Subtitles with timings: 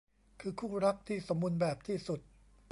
[0.41, 2.19] คือคู่รักที่สมบูรณ์แบบที่สุด